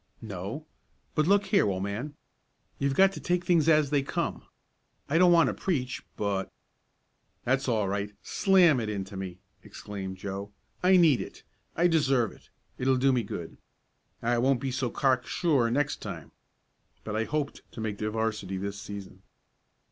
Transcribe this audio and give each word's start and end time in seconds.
"No. 0.23 0.65
But 1.13 1.27
look 1.27 1.45
here, 1.45 1.67
old 1.69 1.83
man; 1.83 2.15
you've 2.79 2.95
got 2.95 3.11
to 3.11 3.19
take 3.19 3.45
things 3.45 3.69
as 3.69 3.91
they 3.91 4.01
come. 4.01 4.41
I 5.07 5.19
don't 5.19 5.31
want 5.31 5.45
to 5.45 5.53
preach, 5.53 6.01
but" 6.17 6.51
"That's 7.45 7.67
all 7.67 7.87
right 7.87 8.11
slam 8.23 8.79
it 8.79 8.89
into 8.89 9.15
me!" 9.15 9.37
exclaimed 9.61 10.17
Joe. 10.17 10.51
"I 10.81 10.97
need 10.97 11.21
it 11.21 11.43
I 11.75 11.85
deserve 11.85 12.31
it. 12.31 12.49
It'll 12.79 12.97
do 12.97 13.13
me 13.13 13.21
good. 13.21 13.57
I 14.23 14.39
won't 14.39 14.59
be 14.59 14.71
so 14.71 14.89
cock 14.89 15.27
sure 15.27 15.69
next 15.69 15.97
time. 15.97 16.31
But 17.03 17.15
I 17.15 17.25
hoped 17.25 17.61
to 17.71 17.79
make 17.79 17.99
the 17.99 18.09
'varsity 18.09 18.57
this 18.57 18.81
season." 18.81 19.21